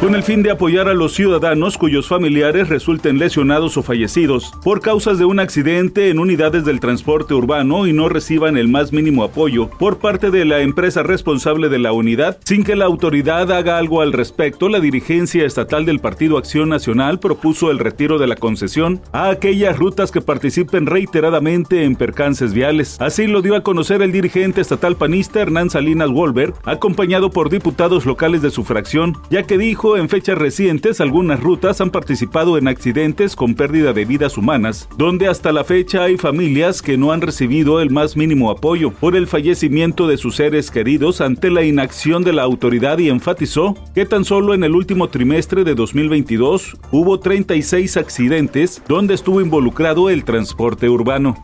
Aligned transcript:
Con 0.00 0.14
el 0.14 0.22
fin 0.22 0.44
de 0.44 0.52
apoyar 0.52 0.86
a 0.86 0.94
los 0.94 1.14
ciudadanos 1.14 1.76
cuyos 1.76 2.06
familiares 2.06 2.68
resulten 2.68 3.18
lesionados 3.18 3.76
o 3.76 3.82
fallecidos 3.82 4.52
por 4.62 4.80
causas 4.80 5.18
de 5.18 5.24
un 5.24 5.40
accidente 5.40 6.08
en 6.08 6.20
unidades 6.20 6.64
del 6.64 6.78
transporte 6.78 7.34
urbano 7.34 7.84
y 7.84 7.92
no 7.92 8.08
reciban 8.08 8.56
el 8.56 8.68
más 8.68 8.92
mínimo 8.92 9.24
apoyo 9.24 9.68
por 9.68 9.98
parte 9.98 10.30
de 10.30 10.44
la 10.44 10.60
empresa 10.60 11.02
responsable 11.02 11.68
de 11.68 11.80
la 11.80 11.90
unidad, 11.90 12.38
sin 12.44 12.62
que 12.62 12.76
la 12.76 12.84
autoridad 12.84 13.50
haga 13.50 13.76
algo 13.76 14.00
al 14.00 14.12
respecto, 14.12 14.68
la 14.68 14.78
dirigencia 14.78 15.44
estatal 15.44 15.84
del 15.84 15.98
Partido 15.98 16.38
Acción 16.38 16.68
Nacional 16.68 17.18
propuso 17.18 17.72
el 17.72 17.80
retiro 17.80 18.18
de 18.18 18.28
la 18.28 18.36
concesión 18.36 19.00
a 19.10 19.30
aquellas 19.30 19.76
rutas 19.80 20.12
que 20.12 20.20
participen 20.20 20.86
reiteradamente 20.86 21.82
en 21.82 21.96
percances 21.96 22.54
viales. 22.54 23.00
Así 23.00 23.26
lo 23.26 23.42
dio 23.42 23.56
a 23.56 23.64
conocer 23.64 24.00
el 24.02 24.12
dirigente 24.12 24.60
estatal 24.60 24.94
panista 24.94 25.40
Hernán 25.40 25.70
Salinas 25.70 26.10
Wolver, 26.10 26.54
acompañado 26.64 27.30
por 27.30 27.50
diputados 27.50 28.06
locales 28.06 28.42
de 28.42 28.52
su 28.52 28.62
fracción, 28.62 29.16
ya 29.28 29.42
que 29.42 29.58
dijo 29.58 29.87
en 29.96 30.08
fechas 30.08 30.36
recientes 30.36 31.00
algunas 31.00 31.40
rutas 31.40 31.80
han 31.80 31.90
participado 31.90 32.58
en 32.58 32.68
accidentes 32.68 33.34
con 33.34 33.54
pérdida 33.54 33.92
de 33.92 34.04
vidas 34.04 34.36
humanas, 34.36 34.88
donde 34.96 35.28
hasta 35.28 35.52
la 35.52 35.64
fecha 35.64 36.02
hay 36.02 36.16
familias 36.16 36.82
que 36.82 36.98
no 36.98 37.12
han 37.12 37.20
recibido 37.20 37.80
el 37.80 37.90
más 37.90 38.16
mínimo 38.16 38.50
apoyo 38.50 38.90
por 38.90 39.16
el 39.16 39.26
fallecimiento 39.26 40.06
de 40.06 40.16
sus 40.16 40.36
seres 40.36 40.70
queridos 40.70 41.20
ante 41.20 41.50
la 41.50 41.62
inacción 41.62 42.24
de 42.24 42.32
la 42.32 42.42
autoridad 42.42 42.98
y 42.98 43.08
enfatizó 43.08 43.74
que 43.94 44.06
tan 44.06 44.24
solo 44.24 44.54
en 44.54 44.64
el 44.64 44.74
último 44.74 45.08
trimestre 45.08 45.64
de 45.64 45.74
2022 45.74 46.76
hubo 46.90 47.20
36 47.20 47.96
accidentes 47.96 48.82
donde 48.88 49.14
estuvo 49.14 49.40
involucrado 49.40 50.10
el 50.10 50.24
transporte 50.24 50.88
urbano. 50.88 51.42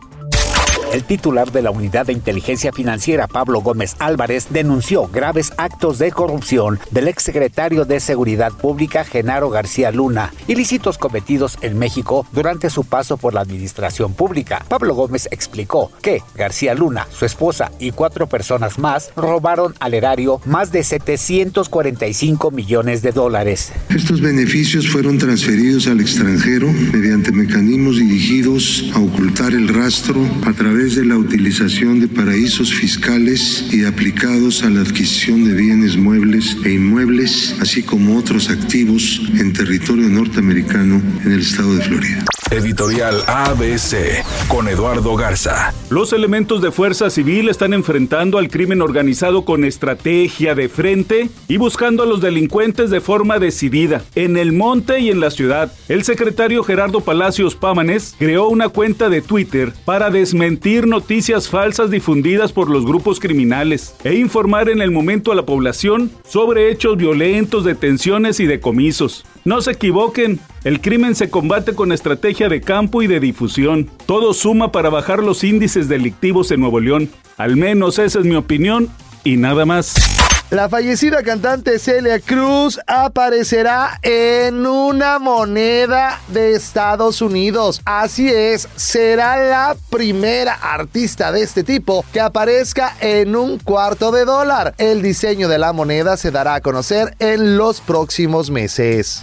El 0.95 1.03
titular 1.03 1.51
de 1.51 1.61
la 1.61 1.71
Unidad 1.71 2.05
de 2.05 2.13
Inteligencia 2.13 2.71
Financiera, 2.71 3.27
Pablo 3.27 3.59
Gómez 3.59 3.97
Álvarez, 3.99 4.47
denunció 4.51 5.09
graves 5.09 5.51
actos 5.57 5.99
de 5.99 6.09
corrupción 6.13 6.79
del 6.89 7.09
exsecretario 7.09 7.83
de 7.83 7.99
Seguridad 7.99 8.53
Pública, 8.53 9.03
Genaro 9.03 9.49
García 9.49 9.91
Luna, 9.91 10.33
ilícitos 10.47 10.97
cometidos 10.97 11.57
en 11.59 11.77
México 11.77 12.25
durante 12.31 12.69
su 12.69 12.85
paso 12.85 13.17
por 13.17 13.33
la 13.33 13.41
administración 13.41 14.13
pública. 14.13 14.63
Pablo 14.69 14.95
Gómez 14.95 15.27
explicó 15.31 15.91
que 16.01 16.21
García 16.33 16.73
Luna, 16.73 17.07
su 17.11 17.25
esposa 17.25 17.73
y 17.77 17.91
cuatro 17.91 18.27
personas 18.27 18.79
más 18.79 19.11
robaron 19.17 19.75
al 19.81 19.95
erario 19.95 20.39
más 20.45 20.71
de 20.71 20.81
745 20.81 22.51
millones 22.51 23.01
de 23.01 23.11
dólares. 23.11 23.73
Estos 23.89 24.21
beneficios 24.21 24.87
fueron 24.87 25.17
transferidos 25.17 25.87
al 25.87 25.99
extranjero 25.99 26.71
mediante 26.71 27.33
mecanismos 27.33 27.97
dirigidos 27.97 28.89
a 28.93 28.99
ocultar 28.99 29.51
el 29.51 29.67
rastro 29.67 30.21
a 30.45 30.53
través 30.53 30.84
de 30.93 31.03
la 31.03 31.17
utilización 31.17 31.99
de 31.99 32.07
paraísos 32.07 32.71
fiscales 32.71 33.65
y 33.71 33.85
aplicados 33.85 34.61
a 34.61 34.69
la 34.69 34.81
adquisición 34.81 35.43
de 35.43 35.53
bienes 35.53 35.97
muebles 35.97 36.57
e 36.63 36.73
inmuebles, 36.73 37.55
así 37.59 37.81
como 37.81 38.17
otros 38.17 38.51
activos 38.51 39.19
en 39.39 39.51
territorio 39.51 40.07
norteamericano 40.07 41.01
en 41.25 41.31
el 41.31 41.39
estado 41.39 41.75
de 41.75 41.81
Florida. 41.81 42.25
Editorial 42.51 43.23
ABC 43.25 44.23
con 44.47 44.67
Eduardo 44.67 45.15
Garza. 45.15 45.73
Los 45.89 46.13
elementos 46.13 46.61
de 46.61 46.71
fuerza 46.71 47.09
civil 47.09 47.49
están 47.49 47.73
enfrentando 47.73 48.37
al 48.37 48.49
crimen 48.49 48.83
organizado 48.83 49.45
con 49.45 49.65
estrategia 49.65 50.53
de 50.53 50.69
frente 50.69 51.29
y 51.47 51.57
buscando 51.57 52.03
a 52.03 52.05
los 52.05 52.21
delincuentes 52.21 52.91
de 52.91 53.01
forma 53.01 53.39
decidida, 53.39 54.03
en 54.13 54.37
el 54.37 54.51
monte 54.51 54.99
y 54.99 55.09
en 55.09 55.21
la 55.21 55.31
ciudad. 55.31 55.71
El 55.89 56.03
secretario 56.03 56.63
Gerardo 56.63 57.01
Palacios 57.01 57.55
Pámanes 57.55 58.15
creó 58.19 58.47
una 58.47 58.69
cuenta 58.69 59.09
de 59.09 59.21
Twitter 59.21 59.73
para 59.83 60.11
desmentir 60.11 60.74
noticias 60.83 61.49
falsas 61.49 61.89
difundidas 61.89 62.51
por 62.51 62.69
los 62.69 62.85
grupos 62.85 63.19
criminales 63.19 63.95
e 64.03 64.15
informar 64.15 64.69
en 64.69 64.81
el 64.81 64.91
momento 64.91 65.31
a 65.31 65.35
la 65.35 65.45
población 65.45 66.11
sobre 66.27 66.69
hechos 66.69 66.97
violentos, 66.97 67.63
detenciones 67.63 68.39
y 68.39 68.45
decomisos. 68.45 69.25
No 69.45 69.61
se 69.61 69.71
equivoquen, 69.71 70.39
el 70.65 70.81
crimen 70.81 71.15
se 71.15 71.29
combate 71.29 71.73
con 71.73 71.91
estrategia 71.91 72.49
de 72.49 72.59
campo 72.59 73.01
y 73.01 73.07
de 73.07 73.19
difusión. 73.19 73.89
Todo 74.05 74.33
suma 74.33 74.71
para 74.71 74.89
bajar 74.89 75.23
los 75.23 75.43
índices 75.43 75.87
delictivos 75.87 76.51
en 76.51 76.59
Nuevo 76.59 76.81
León. 76.81 77.09
Al 77.37 77.55
menos 77.55 77.97
esa 77.97 78.19
es 78.19 78.25
mi 78.25 78.35
opinión 78.35 78.89
y 79.23 79.37
nada 79.37 79.65
más. 79.65 80.34
La 80.51 80.69
fallecida 80.69 81.23
cantante 81.23 81.79
Celia 81.79 82.19
Cruz 82.19 82.79
aparecerá 82.85 83.99
en 84.03 84.65
una 84.67 85.17
moneda 85.17 86.21
de 86.27 86.53
Estados 86.53 87.21
Unidos. 87.21 87.81
Así 87.83 88.29
es, 88.29 88.67
será 88.75 89.37
la 89.37 89.75
primera 89.89 90.53
artista 90.53 91.31
de 91.31 91.41
este 91.41 91.63
tipo 91.63 92.05
que 92.13 92.21
aparezca 92.21 92.95
en 93.01 93.35
un 93.35 93.57
cuarto 93.57 94.11
de 94.11 94.25
dólar. 94.25 94.75
El 94.77 95.01
diseño 95.01 95.49
de 95.49 95.57
la 95.57 95.73
moneda 95.73 96.15
se 96.15 96.29
dará 96.29 96.55
a 96.55 96.61
conocer 96.61 97.15
en 97.17 97.57
los 97.57 97.81
próximos 97.81 98.51
meses. 98.51 99.21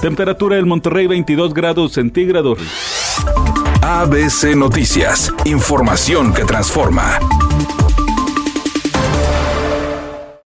Temperatura 0.00 0.56
del 0.56 0.66
Monterrey 0.66 1.06
22 1.06 1.52
grados 1.52 1.92
centígrados. 1.92 2.58
ABC 3.82 4.56
Noticias, 4.56 5.32
información 5.44 6.32
que 6.32 6.44
transforma. 6.44 7.20